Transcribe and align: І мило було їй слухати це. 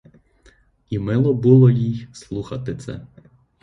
І 0.89 0.99
мило 0.99 1.33
було 1.33 1.69
їй 1.69 2.07
слухати 2.13 2.75
це. 2.75 3.07